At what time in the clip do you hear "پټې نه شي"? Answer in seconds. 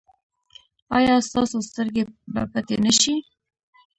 2.51-3.13